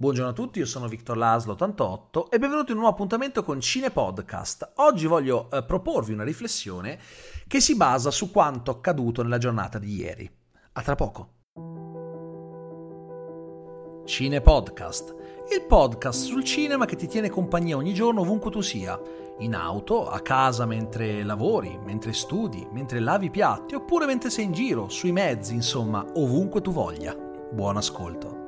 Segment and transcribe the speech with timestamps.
[0.00, 3.60] Buongiorno a tutti, io sono Victor Laslo 88 e benvenuti in un nuovo appuntamento con
[3.60, 4.72] Cine Podcast.
[4.76, 6.98] Oggi voglio eh, proporvi una riflessione
[7.46, 10.30] che si basa su quanto accaduto nella giornata di ieri.
[10.72, 11.28] A tra poco.
[14.06, 15.14] Cine Podcast,
[15.54, 18.98] il podcast sul cinema che ti tiene compagnia ogni giorno ovunque tu sia,
[19.40, 24.46] in auto, a casa mentre lavori, mentre studi, mentre lavi i piatti oppure mentre sei
[24.46, 27.14] in giro, sui mezzi, insomma, ovunque tu voglia.
[27.52, 28.39] Buon ascolto.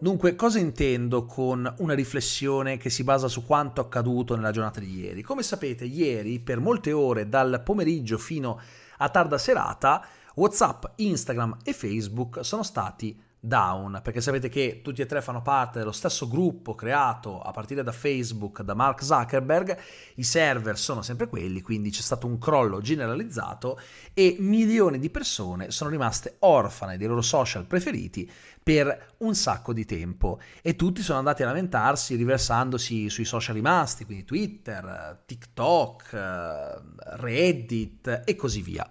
[0.00, 4.96] Dunque, cosa intendo con una riflessione che si basa su quanto accaduto nella giornata di
[4.96, 5.22] ieri?
[5.22, 8.60] Come sapete, ieri, per molte ore, dal pomeriggio fino
[8.98, 10.06] a tarda serata,
[10.36, 15.80] WhatsApp, Instagram e Facebook sono stati down, perché sapete che tutti e tre fanno parte
[15.80, 19.76] dello stesso gruppo creato a partire da Facebook, da Mark Zuckerberg,
[20.14, 23.80] i server sono sempre quelli, quindi c'è stato un crollo generalizzato
[24.14, 28.30] e milioni di persone sono rimaste orfane dei loro social preferiti
[28.62, 34.04] per un sacco di tempo e tutti sono andati a lamentarsi riversandosi sui social rimasti,
[34.04, 36.82] quindi Twitter, TikTok,
[37.16, 38.88] Reddit e così via.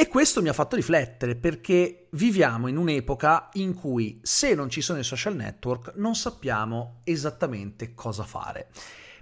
[0.00, 4.80] E questo mi ha fatto riflettere perché viviamo in un'epoca in cui se non ci
[4.80, 8.68] sono i social network non sappiamo esattamente cosa fare.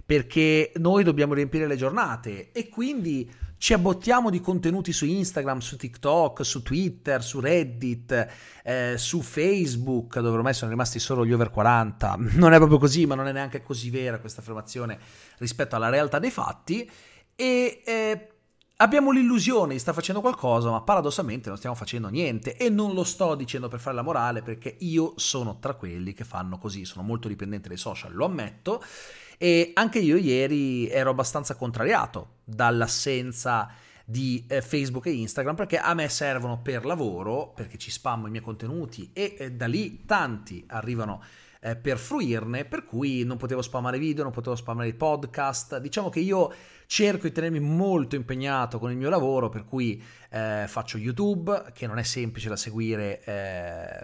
[0.05, 5.77] Perché noi dobbiamo riempire le giornate e quindi ci abbottiamo di contenuti su Instagram, su
[5.77, 8.27] TikTok, su Twitter, su Reddit,
[8.63, 12.17] eh, su Facebook, dove ormai sono rimasti solo gli over 40.
[12.37, 14.99] Non è proprio così, ma non è neanche così vera questa affermazione
[15.39, 16.87] rispetto alla realtà dei fatti.
[17.35, 18.27] E eh,
[18.79, 22.55] Abbiamo l'illusione di sta facendo qualcosa, ma paradossalmente non stiamo facendo niente.
[22.55, 26.23] E non lo sto dicendo per fare la morale perché io sono tra quelli che
[26.23, 28.83] fanno così, sono molto dipendente dai social, lo ammetto,
[29.39, 33.67] e anche io ieri ero abbastanza contrariato dall'assenza
[34.05, 38.29] di eh, Facebook e Instagram perché a me servono per lavoro, perché ci spammo i
[38.29, 41.23] miei contenuti e eh, da lì tanti arrivano
[41.67, 45.77] eh, per fruirne, per cui non potevo spammare video, non potevo spammare i podcast.
[45.79, 46.53] Diciamo che io
[46.85, 51.85] cerco di tenermi molto impegnato con il mio lavoro, per cui eh, faccio YouTube, che
[51.85, 54.03] non è semplice da seguire eh,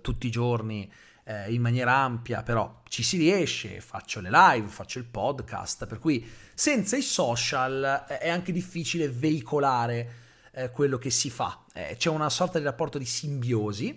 [0.00, 0.90] tutti i giorni
[1.24, 5.98] eh, in maniera ampia, però ci si riesce, faccio le live, faccio il podcast, per
[5.98, 10.22] cui senza i social eh, è anche difficile veicolare
[10.52, 11.62] eh, quello che si fa.
[11.96, 13.96] c'è una sorta di rapporto di simbiosi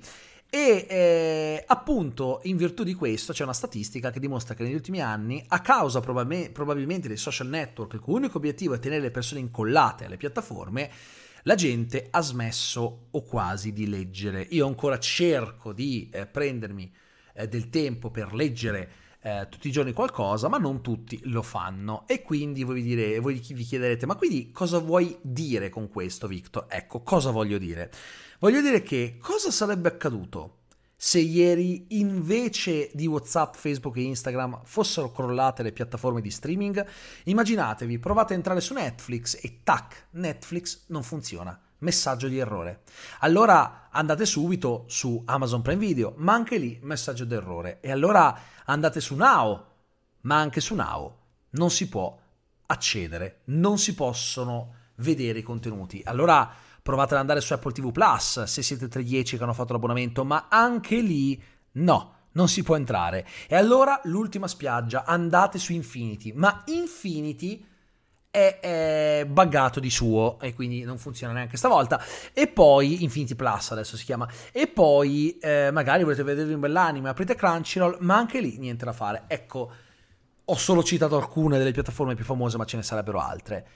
[0.58, 5.02] e eh, appunto in virtù di questo c'è una statistica che dimostra che negli ultimi
[5.02, 9.12] anni, a causa probabilmente, probabilmente dei social network, il cui unico obiettivo è tenere le
[9.12, 10.90] persone incollate alle piattaforme,
[11.44, 14.48] la gente ha smesso o quasi di leggere.
[14.50, 16.92] Io ancora cerco di eh, prendermi
[17.36, 18.90] eh, del tempo per leggere
[19.22, 22.08] eh, tutti i giorni qualcosa, ma non tutti lo fanno.
[22.08, 26.66] E quindi voi, dire, voi vi chiederete, ma quindi cosa vuoi dire con questo, Victor?
[26.68, 27.92] Ecco, cosa voglio dire?
[28.40, 30.58] Voglio dire che cosa sarebbe accaduto
[30.96, 36.86] se ieri invece di WhatsApp, Facebook e Instagram fossero crollate le piattaforme di streaming?
[37.24, 41.60] Immaginatevi, provate a entrare su Netflix e tac, Netflix non funziona.
[41.80, 42.82] Messaggio di errore.
[43.22, 47.80] Allora andate subito su Amazon Prime Video, ma anche lì messaggio d'errore.
[47.82, 49.66] E allora andate su Now,
[50.22, 51.16] ma anche su Now
[51.52, 52.16] non si può
[52.68, 56.02] accedere, non si possono vedere i contenuti.
[56.06, 59.52] Allora provate ad andare su Apple TV Plus se siete tra i 10 che hanno
[59.52, 61.42] fatto l'abbonamento, ma anche lì
[61.74, 62.14] no.
[62.32, 63.28] Non si può entrare.
[63.48, 66.32] E allora l'ultima spiaggia, andate su Infinity.
[66.34, 67.66] Ma Infinity
[68.30, 72.02] è, buggato di suo e quindi non funziona neanche stavolta.
[72.32, 74.30] E poi Infinity Plus adesso si chiama.
[74.54, 78.94] E poi eh, magari volete vedere un bell'anime, aprite Crunchyroll, ma anche lì niente da
[78.94, 79.24] fare.
[79.28, 79.72] Ecco,
[80.46, 83.68] ho solo citato alcune delle piattaforme più famose, ma ce ne sarebbero altre.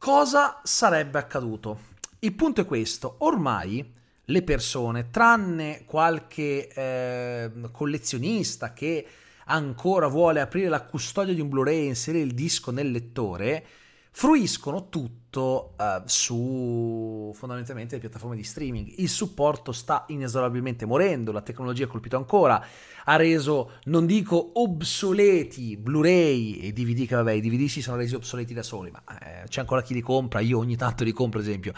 [0.00, 1.78] Cosa sarebbe accaduto?
[2.20, 3.84] Il punto è questo, ormai
[4.24, 9.06] le persone, tranne qualche eh, collezionista che
[9.44, 13.66] ancora vuole aprire la custodia di un Blu-ray e inserire il disco nel lettore,
[14.12, 18.94] fruiscono tutto uh, su fondamentalmente le piattaforme di streaming.
[18.98, 22.62] Il supporto sta inesorabilmente morendo, la tecnologia ha colpito ancora,
[23.04, 28.14] ha reso, non dico obsoleti, Blu-ray e DVD, che vabbè, i DVD si sono resi
[28.14, 31.38] obsoleti da soli, ma eh, c'è ancora chi li compra, io ogni tanto li compro,
[31.38, 31.72] ad esempio.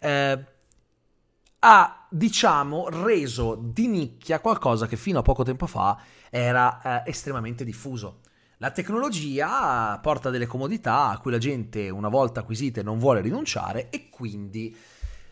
[0.00, 0.44] Eh,
[1.60, 5.98] ha, diciamo, reso di nicchia qualcosa che fino a poco tempo fa
[6.30, 8.20] era eh, estremamente diffuso.
[8.58, 13.90] La tecnologia porta delle comodità a cui la gente una volta acquisite non vuole rinunciare
[13.90, 14.74] e quindi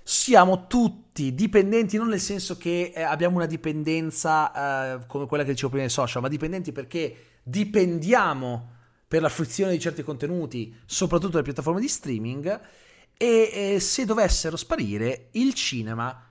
[0.03, 5.53] siamo tutti dipendenti, non nel senso che eh, abbiamo una dipendenza eh, come quella che
[5.53, 8.73] dicevo prima dei social, ma dipendenti perché dipendiamo
[9.09, 12.61] per la fruizione di certi contenuti, soprattutto dalle piattaforme di streaming,
[13.17, 16.29] e eh, se dovessero sparire il cinema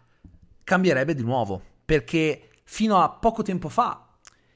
[0.64, 4.13] cambierebbe di nuovo, perché fino a poco tempo fa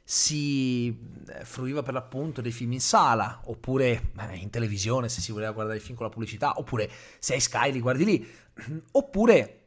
[0.09, 0.87] si
[1.27, 5.79] eh, fruiva per l'appunto dei film in sala, oppure in televisione se si voleva guardare
[5.79, 6.89] i film con la pubblicità, oppure
[7.19, 8.27] se hai Sky li guardi lì,
[8.93, 9.65] oppure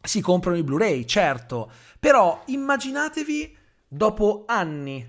[0.00, 1.68] si comprano i Blu-ray, certo,
[1.98, 3.56] però immaginatevi
[3.88, 5.04] dopo anni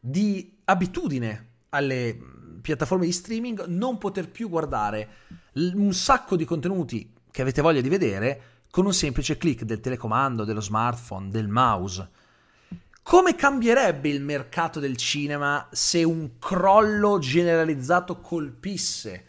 [0.00, 5.08] di abitudine alle mm, piattaforme di streaming non poter più guardare
[5.52, 10.44] un sacco di contenuti che avete voglia di vedere con un semplice click del telecomando,
[10.44, 12.08] dello smartphone, del mouse.
[13.08, 19.24] Come cambierebbe il mercato del cinema se un crollo generalizzato colpisse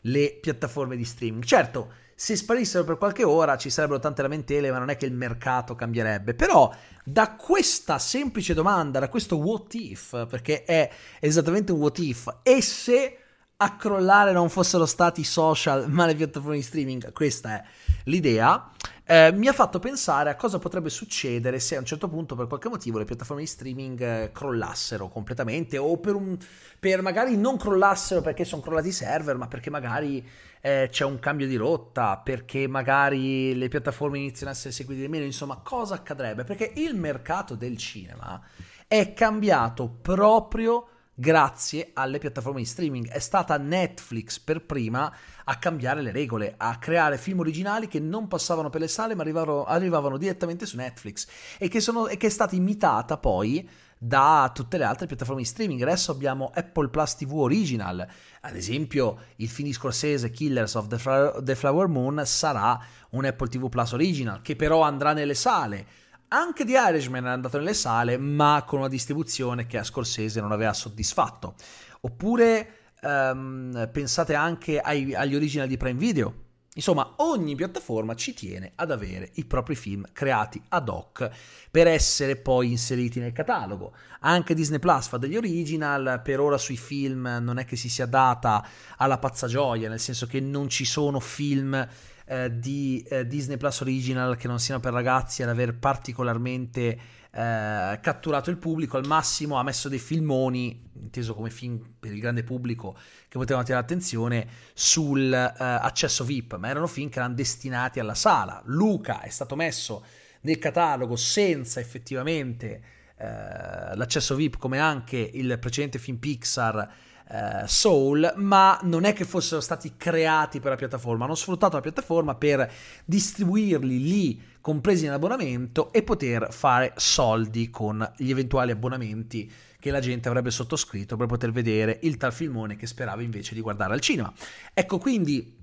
[0.00, 1.44] le piattaforme di streaming?
[1.44, 5.12] Certo, se sparissero per qualche ora ci sarebbero tante lamentele, ma non è che il
[5.12, 6.34] mercato cambierebbe.
[6.34, 6.74] Però
[7.04, 10.90] da questa semplice domanda, da questo what if, perché è
[11.20, 13.18] esattamente un what if, e se
[13.56, 17.64] a crollare non fossero stati i social ma le piattaforme di streaming, questa è
[18.04, 18.70] l'idea,
[19.06, 22.46] eh, mi ha fatto pensare a cosa potrebbe succedere se a un certo punto per
[22.46, 26.36] qualche motivo le piattaforme di streaming eh, crollassero completamente o per, un,
[26.80, 30.26] per magari non crollassero perché sono crollati i server, ma perché magari
[30.60, 35.08] eh, c'è un cambio di rotta, perché magari le piattaforme iniziano a essere seguite di
[35.08, 36.44] meno, insomma cosa accadrebbe?
[36.44, 38.40] Perché il mercato del cinema
[38.88, 43.08] è cambiato proprio grazie alle piattaforme di streaming.
[43.08, 45.12] È stata Netflix per prima
[45.44, 49.22] a cambiare le regole, a creare film originali che non passavano per le sale ma
[49.22, 51.26] arrivavano, arrivavano direttamente su Netflix
[51.58, 55.48] e che, sono, e che è stata imitata poi da tutte le altre piattaforme di
[55.48, 55.80] streaming.
[55.80, 58.06] Adesso abbiamo Apple Plus TV Original,
[58.40, 62.78] ad esempio il film di Scorsese Killers of the, Flower Moon sarà
[63.10, 65.86] un Apple TV Plus Original che però andrà nelle sale
[66.28, 70.52] anche The Irishman è andato nelle sale, ma con una distribuzione che a Scorsese non
[70.52, 71.54] aveva soddisfatto.
[72.00, 76.42] Oppure um, pensate anche ai, agli original di Prime Video.
[76.76, 81.30] Insomma, ogni piattaforma ci tiene ad avere i propri film creati ad hoc
[81.70, 83.94] per essere poi inseriti nel catalogo.
[84.20, 88.06] Anche Disney Plus fa degli original, per ora sui film non è che si sia
[88.06, 88.66] data
[88.96, 91.86] alla pazza gioia, nel senso che non ci sono film
[92.26, 96.98] eh, di eh, Disney Plus Original che non siano per ragazzi ad aver particolarmente
[97.36, 102.20] eh, catturato il pubblico, al massimo ha messo dei filmoni, inteso come film per il
[102.20, 102.96] grande pubblico,
[103.28, 108.62] che potevano attirare l'attenzione sul eh, VIP, ma erano film che erano destinati alla sala.
[108.66, 110.04] Luca è stato messo
[110.42, 112.82] nel catalogo senza effettivamente
[113.16, 116.92] eh, l'accesso VIP come anche il precedente film Pixar
[117.28, 121.82] eh, Soul, ma non è che fossero stati creati per la piattaforma, hanno sfruttato la
[121.82, 122.70] piattaforma per
[123.04, 130.00] distribuirli lì compresi in abbonamento e poter fare soldi con gli eventuali abbonamenti che la
[130.00, 134.00] gente avrebbe sottoscritto per poter vedere il tal filmone che sperava invece di guardare al
[134.00, 134.32] cinema.
[134.72, 135.62] Ecco, quindi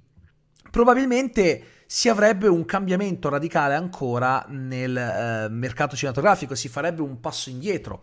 [0.70, 7.50] probabilmente si avrebbe un cambiamento radicale ancora nel eh, mercato cinematografico, si farebbe un passo
[7.50, 8.02] indietro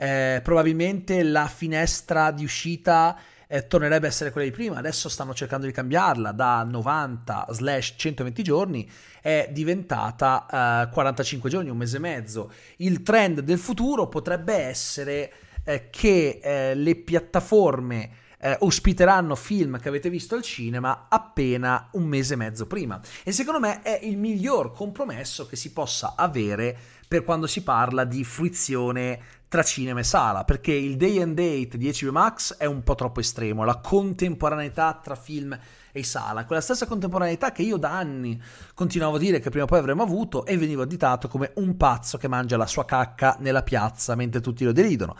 [0.00, 3.18] eh, probabilmente la finestra di uscita
[3.48, 4.76] eh, tornerebbe a essere quella di prima.
[4.76, 8.88] Adesso stanno cercando di cambiarla da 90/120 giorni,
[9.20, 12.52] è diventata eh, 45 giorni, un mese e mezzo.
[12.76, 15.32] Il trend del futuro potrebbe essere
[15.64, 18.10] eh, che eh, le piattaforme
[18.40, 23.00] eh, ospiteranno film che avete visto al cinema appena un mese e mezzo prima.
[23.24, 28.04] E secondo me è il miglior compromesso che si possa avere per quando si parla
[28.04, 29.18] di fruizione
[29.48, 32.94] tra cinema e sala, perché il day and date di HBO Max è un po'
[32.94, 35.58] troppo estremo, la contemporaneità tra film
[35.90, 38.40] e sala, quella stessa contemporaneità che io da anni
[38.74, 42.18] continuavo a dire che prima o poi avremmo avuto e venivo additato come un pazzo
[42.18, 45.16] che mangia la sua cacca nella piazza mentre tutti lo deridono.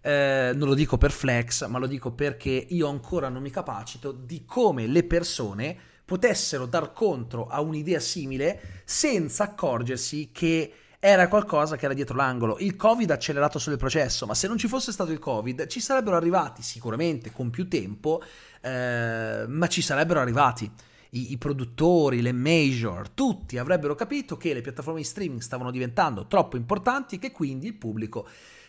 [0.00, 4.12] Eh, non lo dico per flex, ma lo dico perché io ancora non mi capacito
[4.12, 10.72] di come le persone potessero dar contro a un'idea simile senza accorgersi che
[11.06, 12.56] era qualcosa che era dietro l'angolo.
[12.60, 15.66] Il Covid ha accelerato solo il processo, ma se non ci fosse stato il Covid
[15.66, 18.22] ci sarebbero arrivati sicuramente con più tempo,
[18.62, 20.64] eh, ma ci sarebbero arrivati.
[21.10, 26.26] I, I, produttori, le major, tutti avrebbero capito che le piattaforme di streaming stavano diventando
[26.26, 28.26] troppo importanti e che quindi il pubblico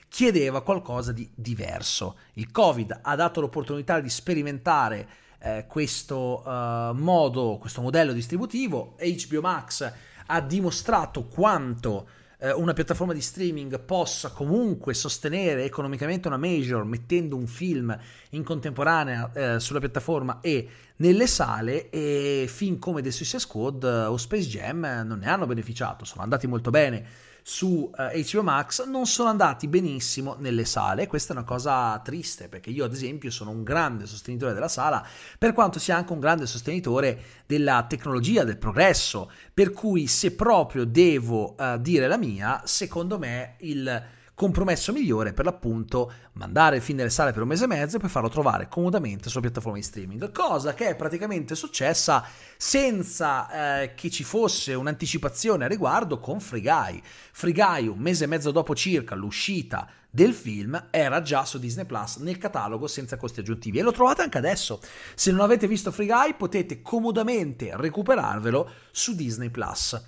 [0.09, 2.17] chiedeva qualcosa di diverso.
[2.33, 5.07] Il Covid ha dato l'opportunità di sperimentare
[5.39, 8.97] eh, questo uh, modo, questo modello distributivo.
[8.99, 9.93] HBO Max
[10.25, 17.35] ha dimostrato quanto eh, una piattaforma di streaming possa comunque sostenere economicamente una major mettendo
[17.35, 17.97] un film
[18.31, 24.05] in contemporanea eh, sulla piattaforma e nelle sale e film come The Suicide Squad eh,
[24.05, 28.87] o Space Jam non ne hanno beneficiato, sono andati molto bene su eh, HBO Max
[28.87, 31.05] non sono andati benissimo nelle sale.
[31.05, 35.05] Questa è una cosa triste perché io, ad esempio, sono un grande sostenitore della sala,
[35.37, 39.29] per quanto sia anche un grande sostenitore della tecnologia, del progresso.
[39.53, 44.03] Per cui, se proprio devo uh, dire la mia, secondo me il
[44.35, 47.99] compromesso migliore per l'appunto mandare il film nelle sale per un mese e mezzo e
[47.99, 52.23] poi farlo trovare comodamente sulla piattaforma di streaming, cosa che è praticamente successa
[52.57, 57.01] senza eh, che ci fosse un'anticipazione a riguardo con Free Guy.
[57.31, 61.85] Free Guy, un mese e mezzo dopo circa l'uscita del film era già su Disney
[61.85, 64.81] Plus nel catalogo senza costi aggiuntivi e lo trovate anche adesso.
[65.13, 70.01] Se non avete visto Free Guy potete comodamente recuperarvelo su Disney Plus.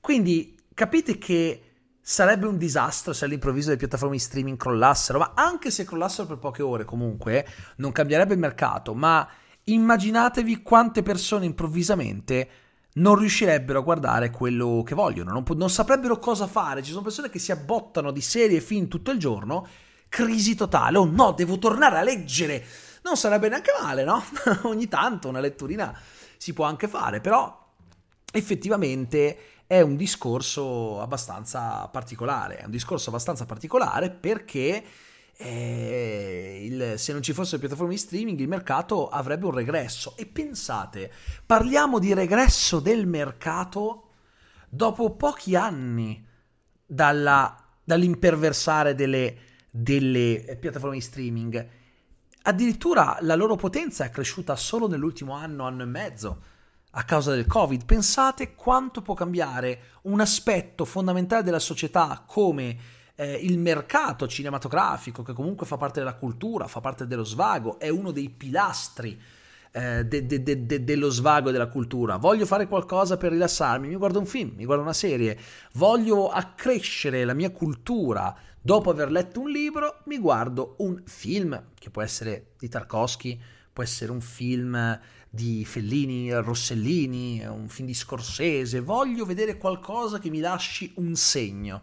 [0.00, 1.69] Quindi capite che
[2.10, 6.38] sarebbe un disastro se all'improvviso le piattaforme di streaming crollassero, ma anche se crollassero per
[6.38, 9.28] poche ore comunque non cambierebbe il mercato, ma
[9.62, 12.48] immaginatevi quante persone improvvisamente
[12.94, 17.30] non riuscirebbero a guardare quello che vogliono, non, non saprebbero cosa fare, ci sono persone
[17.30, 19.64] che si abbottano di serie e film tutto il giorno,
[20.08, 22.66] crisi totale, oh no, devo tornare a leggere,
[23.04, 24.20] non sarebbe neanche male, no?
[24.62, 25.96] Ogni tanto una letturina
[26.36, 27.68] si può anche fare, però
[28.32, 34.82] effettivamente è un discorso abbastanza particolare, è un discorso abbastanza particolare perché
[35.36, 40.26] eh, il, se non ci fossero piattaforme di streaming il mercato avrebbe un regresso e
[40.26, 41.12] pensate,
[41.46, 44.08] parliamo di regresso del mercato
[44.68, 46.26] dopo pochi anni
[46.84, 49.36] dalla, dall'imperversare delle,
[49.70, 51.68] delle piattaforme di streaming.
[52.42, 56.42] Addirittura la loro potenza è cresciuta solo nell'ultimo anno, anno e mezzo
[56.92, 57.84] a causa del Covid.
[57.84, 62.76] Pensate quanto può cambiare un aspetto fondamentale della società come
[63.14, 67.88] eh, il mercato cinematografico, che comunque fa parte della cultura, fa parte dello svago, è
[67.88, 69.20] uno dei pilastri
[69.72, 72.16] eh, de, de, de, dello svago e della cultura.
[72.16, 75.38] Voglio fare qualcosa per rilassarmi, mi guardo un film, mi guardo una serie,
[75.74, 78.34] voglio accrescere la mia cultura.
[78.62, 83.40] Dopo aver letto un libro, mi guardo un film, che può essere di Tarkovsky,
[83.72, 84.98] può essere un film
[85.30, 91.82] di Fellini, Rossellini, un film di Scorsese, voglio vedere qualcosa che mi lasci un segno.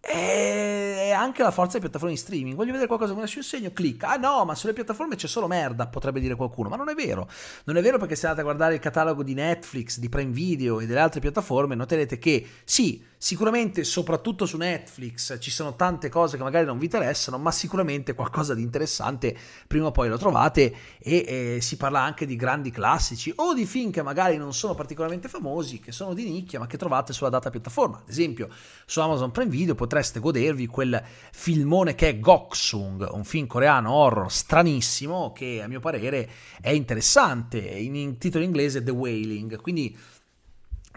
[0.00, 2.54] E anche la forza delle piattaforme di streaming.
[2.54, 4.10] Voglio vedere qualcosa che mi lasci un segno, clicca.
[4.10, 6.68] Ah no, ma sulle piattaforme c'è solo merda, potrebbe dire qualcuno.
[6.68, 7.28] Ma non è vero.
[7.64, 10.80] Non è vero perché se andate a guardare il catalogo di Netflix, di Prime Video
[10.80, 16.36] e delle altre piattaforme, noterete che sì, Sicuramente, soprattutto su Netflix, ci sono tante cose
[16.36, 20.72] che magari non vi interessano, ma sicuramente qualcosa di interessante prima o poi lo trovate
[21.00, 24.76] e eh, si parla anche di grandi classici o di film che magari non sono
[24.76, 27.96] particolarmente famosi, che sono di nicchia, ma che trovate sulla data piattaforma.
[27.96, 28.50] Ad esempio,
[28.86, 34.30] su Amazon Prime Video potreste godervi quel filmone che è Goksung, un film coreano horror
[34.30, 39.96] stranissimo che a mio parere è interessante, in, in titolo inglese The Wailing, quindi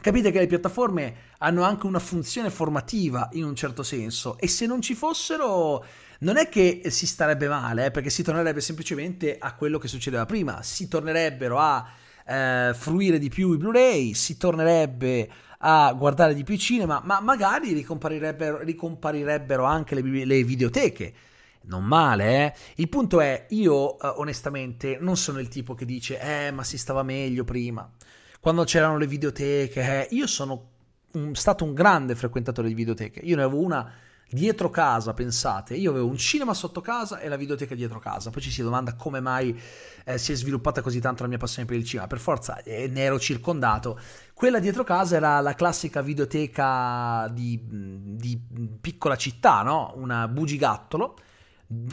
[0.02, 4.66] capite che le piattaforme hanno anche una funzione formativa in un certo senso e se
[4.66, 5.86] non ci fossero
[6.20, 10.26] non è che si starebbe male, eh, perché si tornerebbe semplicemente a quello che succedeva
[10.26, 11.88] prima, si tornerebbero a
[12.28, 15.30] eh, fruire di più i Blu-ray, si tornerebbe
[15.60, 21.14] a guardare di più cinema, ma magari ricomparirebbero, ricomparirebbero anche le, le, videoteche.
[21.64, 22.54] Non male, eh?
[22.76, 26.78] Il punto è, io eh, onestamente non sono il tipo che dice, eh, ma si
[26.78, 27.88] stava meglio prima
[28.42, 29.82] quando c'erano le videoteche.
[29.82, 30.70] Eh, io sono
[31.14, 33.22] un, stato un grande frequentatore di videoteche.
[33.22, 33.90] Io ne avevo una
[34.34, 38.32] dietro casa, pensate, io avevo un cinema sotto casa e la videoteca dietro casa.
[38.32, 39.58] Poi ci si domanda come mai
[40.04, 42.08] eh, si è sviluppata così tanto la mia passione per il cinema.
[42.08, 44.00] Per forza eh, ne ero circondato.
[44.34, 48.42] Quella dietro casa era la classica videoteca di, di
[48.82, 49.94] piccola città, no?
[49.98, 51.16] Una bugigattolo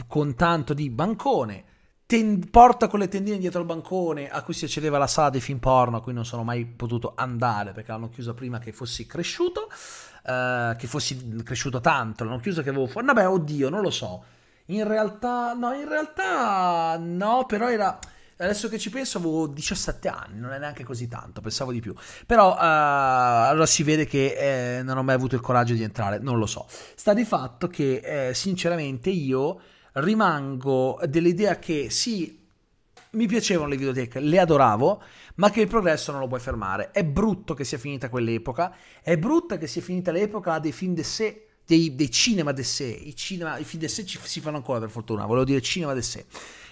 [0.07, 1.63] con tanto di bancone
[2.09, 5.41] ten- porta con le tendine dietro al bancone a cui si accedeva la sala dei
[5.41, 9.05] film porno a cui non sono mai potuto andare perché l'hanno chiusa prima che fossi
[9.05, 9.67] cresciuto
[10.23, 14.23] uh, che fossi cresciuto tanto l'hanno chiusa che avevo fuori vabbè oddio non lo so
[14.67, 17.99] in realtà no in realtà no però era
[18.37, 21.93] adesso che ci penso avevo 17 anni, non è neanche così tanto, pensavo di più.
[22.25, 26.19] Però uh, allora si vede che eh, non ho mai avuto il coraggio di entrare,
[26.19, 26.65] non lo so.
[26.69, 29.59] Sta di fatto che eh, sinceramente io
[30.01, 32.39] rimango dell'idea che sì,
[33.11, 35.01] mi piacevano le videoteche, le adoravo,
[35.35, 36.91] ma che il progresso non lo puoi fermare.
[36.91, 41.45] È brutto che sia finita quell'epoca, è brutta che sia finita l'epoca dei film d'essè,
[41.65, 42.85] dei, dei cinema d'essè.
[42.85, 46.25] I, cinema, I film d'essè ci, si fanno ancora per fortuna, volevo dire cinema d'essè.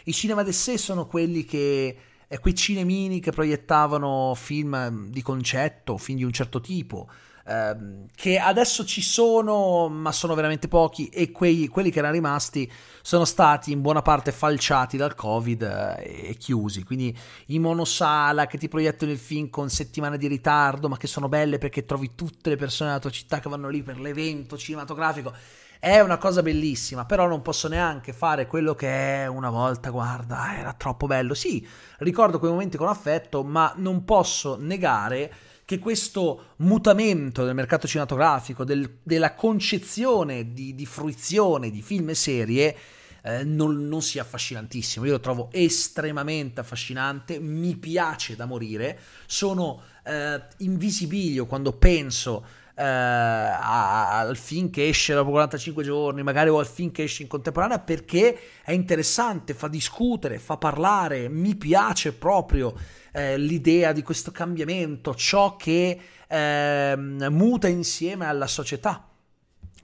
[0.06, 6.18] I cinema d'essè sono quelli che eh, quei cinemini che proiettavano film di concetto, film
[6.18, 7.10] di un certo tipo,
[7.48, 12.70] ehm, che adesso ci sono, ma sono veramente pochi, e quei, quelli che erano rimasti
[13.02, 15.62] sono stati in buona parte falciati dal Covid
[16.00, 16.84] eh, e chiusi.
[16.84, 21.30] Quindi i monosala che ti proiettano il film con settimane di ritardo, ma che sono
[21.30, 25.34] belle perché trovi tutte le persone della tua città che vanno lì per l'evento cinematografico.
[25.80, 30.58] È una cosa bellissima, però non posso neanche fare quello che è una volta, guarda,
[30.58, 31.36] era troppo bello.
[31.36, 31.66] Sì,
[32.00, 35.32] ricordo quei momenti con affetto, ma non posso negare
[35.68, 42.16] che questo mutamento del mercato cinematografico, del, della concezione di, di, fruizione di film e
[42.16, 42.78] serie,
[43.22, 45.04] eh, non, non, sia affascinantissimo.
[45.04, 52.46] Io lo trovo estremamente affascinante, mi piace da morire, sono eh, in visibilio quando penso
[52.78, 57.28] eh, al film che esce dopo 45 giorni, magari o al film che esce in
[57.28, 62.76] contemporanea, perché è interessante, fa discutere, fa parlare, mi piace proprio
[63.12, 69.08] eh, l'idea di questo cambiamento, ciò che eh, muta insieme alla società.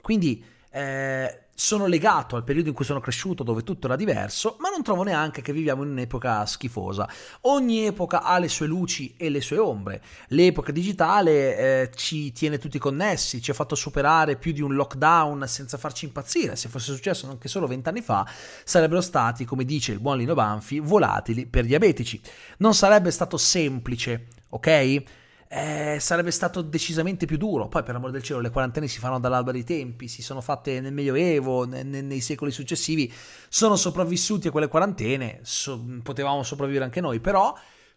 [0.00, 4.70] Quindi eh, sono legato al periodo in cui sono cresciuto dove tutto era diverso, ma
[4.70, 7.08] non trovo neanche che viviamo in un'epoca schifosa.
[7.42, 10.02] Ogni epoca ha le sue luci e le sue ombre.
[10.28, 15.46] L'epoca digitale eh, ci tiene tutti connessi, ci ha fatto superare più di un lockdown
[15.46, 16.56] senza farci impazzire.
[16.56, 18.26] Se fosse successo anche solo vent'anni fa,
[18.64, 22.20] sarebbero stati, come dice il buon Lino Banfi, volatili per diabetici.
[22.58, 25.02] Non sarebbe stato semplice, ok?
[25.48, 27.68] Eh, sarebbe stato decisamente più duro.
[27.68, 30.80] Poi, per amor del cielo, le quarantene si fanno dall'alba dei tempi, si sono fatte
[30.80, 33.12] nel Medioevo, ne, ne, nei secoli successivi,
[33.48, 37.54] sono sopravvissuti a quelle quarantene, so, potevamo sopravvivere anche noi, però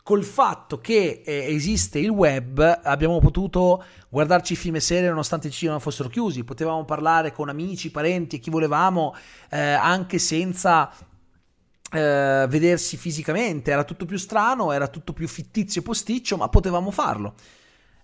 [0.08, 5.52] col fatto che eh, esiste il web abbiamo potuto guardarci film e serie nonostante i
[5.52, 9.14] cinema fossero chiusi, potevamo parlare con amici, parenti e chi volevamo
[9.50, 10.90] eh, anche senza
[11.92, 16.92] eh, vedersi fisicamente, era tutto più strano, era tutto più fittizio e posticcio, ma potevamo
[16.92, 17.36] farlo.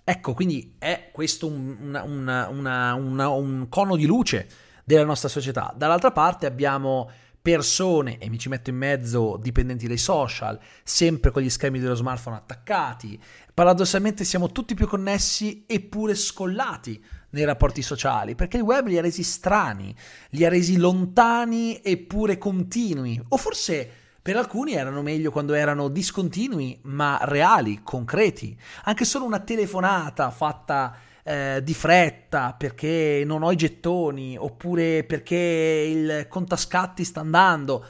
[0.04, 4.48] Ecco, quindi è questo un, una, una, una, un cono di luce
[4.84, 5.74] della nostra società.
[5.76, 7.10] Dall'altra parte abbiamo
[7.44, 11.94] persone, e mi ci metto in mezzo dipendenti dai social, sempre con gli schermi dello
[11.94, 13.22] smartphone attaccati.
[13.54, 19.02] Paradossalmente siamo tutti più connessi eppure scollati nei rapporti sociali, perché il web li ha
[19.02, 19.94] resi strani,
[20.30, 26.80] li ha resi lontani eppure continui, o forse per alcuni erano meglio quando erano discontinui,
[26.84, 28.58] ma reali, concreti.
[28.86, 35.36] Anche solo una telefonata fatta eh, di fretta perché non ho i gettoni, oppure perché
[35.36, 37.86] il contascatti sta andando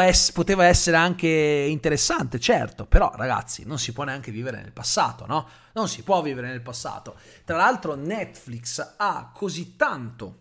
[0.00, 5.26] ess- poteva essere anche interessante, certo, però ragazzi, non si può neanche vivere nel passato,
[5.26, 5.48] no?
[5.72, 7.16] Non si può vivere nel passato.
[7.44, 10.38] Tra l'altro Netflix ha così tanto,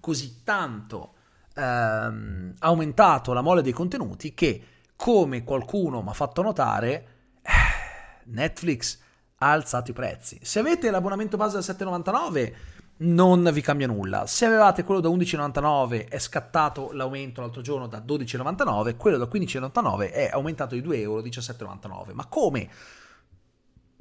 [0.00, 1.14] così tanto
[1.54, 7.06] ehm, aumentato la mole dei contenuti che, come qualcuno mi ha fatto notare,
[7.42, 9.00] eh, Netflix
[9.38, 10.38] ha alzato i prezzi.
[10.42, 12.52] Se avete l'abbonamento base da 7,99
[12.98, 14.26] non vi cambia nulla.
[14.26, 20.12] Se avevate quello da 11,99 è scattato l'aumento l'altro giorno da 12,99, quello da 15,99
[20.12, 22.12] è aumentato di 2 euro 17,99.
[22.12, 22.68] Ma come?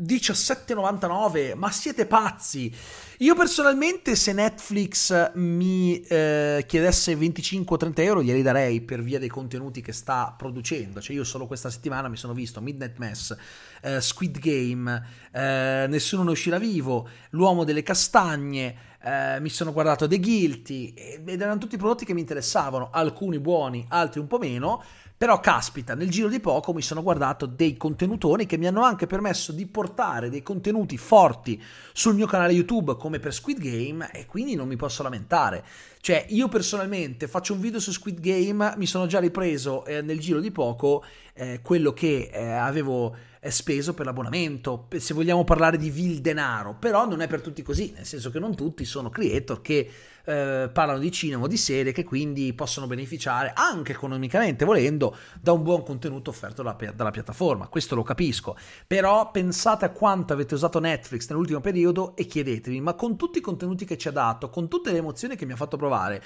[0.01, 2.73] 17,99 ma siete pazzi.
[3.19, 9.81] Io personalmente se Netflix mi eh, chiedesse 25-30 euro glieli darei per via dei contenuti
[9.81, 10.99] che sta producendo.
[10.99, 13.35] Cioè io solo questa settimana mi sono visto Midnight Mass
[13.81, 20.07] eh, Squid Game eh, Nessuno ne uscirà vivo L'uomo delle castagne eh, mi sono guardato
[20.07, 22.89] The Guilty ed erano tutti prodotti che mi interessavano.
[22.91, 24.83] Alcuni buoni altri un po' meno
[25.25, 29.07] però caspita, nel giro di poco mi sono guardato dei contenutoni che mi hanno anche
[29.07, 31.59] permesso di portare dei contenuti forti
[31.93, 35.65] sul mio canale YouTube come per Squid Game e quindi non mi posso lamentare.
[35.99, 40.19] Cioè, io personalmente faccio un video su Squid Game, mi sono già ripreso eh, nel
[40.19, 45.77] giro di poco eh, quello che eh, avevo è speso per l'abbonamento, se vogliamo parlare
[45.77, 49.09] di vil denaro, però non è per tutti così, nel senso che non tutti sono
[49.09, 49.89] creator che
[50.25, 55.51] eh, parlano di cinema o di serie che quindi possono beneficiare anche economicamente volendo da
[55.51, 58.57] un buon contenuto offerto dalla, dalla piattaforma, questo lo capisco,
[58.87, 63.41] però pensate a quanto avete usato Netflix nell'ultimo periodo e chiedetevi, ma con tutti i
[63.41, 66.23] contenuti che ci ha dato, con tutte le emozioni che mi ha fatto provare,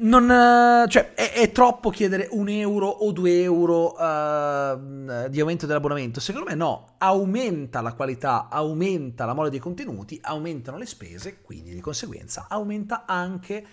[0.00, 5.66] non, eh, cioè, è, è, troppo chiedere un euro o due euro uh, di aumento
[5.66, 6.20] dell'abbonamento.
[6.20, 11.74] Secondo me no, aumenta la qualità, aumenta la mole dei contenuti, aumentano le spese, quindi
[11.74, 13.64] di conseguenza aumenta anche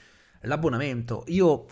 [0.41, 1.23] l'abbonamento.
[1.27, 1.65] Io uh,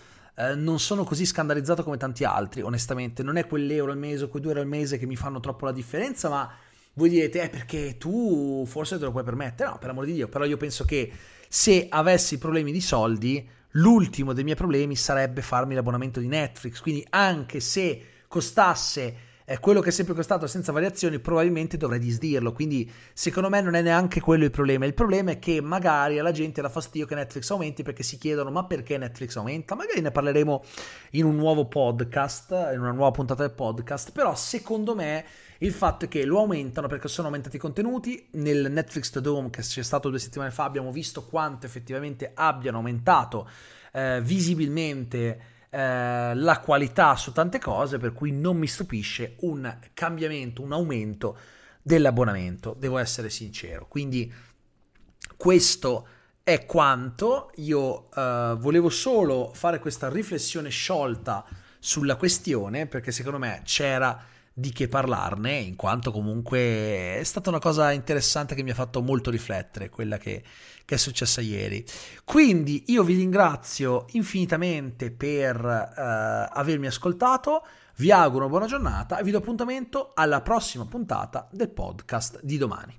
[0.55, 3.23] non sono così scandalizzato come tanti altri, onestamente.
[3.23, 5.65] Non è quell'euro al mese o quei due euro al mese che mi fanno troppo
[5.65, 6.49] la differenza, ma
[6.93, 9.69] voi direte, eh, perché tu forse te lo puoi permettere.
[9.69, 11.11] No, per amor di Dio, però io penso che
[11.49, 17.05] se avessi problemi di soldi l'ultimo dei miei problemi sarebbe farmi l'abbonamento di Netflix, quindi
[17.09, 22.51] anche se costasse è quello che è sempre costato senza variazioni, probabilmente dovrei disdirlo.
[22.51, 24.85] Quindi, secondo me, non è neanche quello il problema.
[24.85, 28.49] Il problema è che magari alla gente dà fastidio che Netflix aumenti perché si chiedono:
[28.49, 29.75] ma perché Netflix aumenta?
[29.75, 30.63] Magari ne parleremo
[31.11, 34.11] in un nuovo podcast, in una nuova puntata del podcast.
[34.11, 35.23] Però, secondo me,
[35.59, 38.27] il fatto è che lo aumentano perché sono aumentati i contenuti.
[38.31, 42.77] Nel Netflix The Dome, che c'è stato due settimane fa, abbiamo visto quanto effettivamente abbiano
[42.77, 43.47] aumentato
[43.93, 50.61] eh, visibilmente eh, la qualità su tante cose, per cui non mi stupisce un cambiamento,
[50.61, 51.37] un aumento
[51.81, 53.87] dell'abbonamento, devo essere sincero.
[53.87, 54.31] Quindi
[55.37, 56.07] questo
[56.43, 61.43] è quanto io uh, volevo solo fare questa riflessione sciolta
[61.79, 64.23] sulla questione, perché secondo me c'era
[64.57, 69.01] di che parlarne, in quanto comunque è stata una cosa interessante che mi ha fatto
[69.01, 70.41] molto riflettere, quella che,
[70.85, 71.85] che è successa ieri.
[72.23, 77.65] Quindi io vi ringrazio infinitamente per uh, avermi ascoltato,
[77.97, 82.57] vi auguro una buona giornata e vi do appuntamento alla prossima puntata del podcast di
[82.57, 82.97] domani.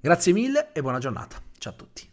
[0.00, 1.40] Grazie mille e buona giornata.
[1.56, 2.09] Ciao a tutti.